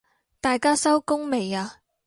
[0.39, 1.75] 大家收工未啊？